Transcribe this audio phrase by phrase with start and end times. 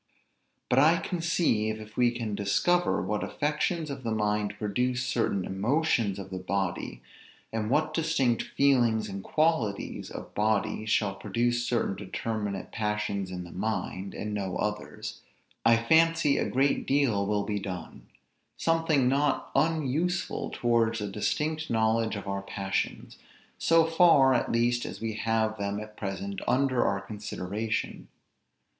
[0.67, 6.17] But I conceive, if we can discover what affections of the mind produce certain emotions
[6.17, 7.03] of the body;
[7.53, 13.51] and what distinct feelings and qualities of body shall produce certain determinate passions in the
[13.51, 15.21] mind, and no others,
[15.63, 18.07] I fancy a great deal will be done;
[18.57, 23.19] something not unuseful towards a distinct knowledge of our passions,
[23.59, 28.07] so far at least as we have them at present under our consideration.